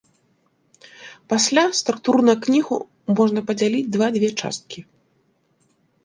[1.33, 2.79] Пасля структурна кнігу
[3.19, 4.79] можна падзяліць два дзве часткі.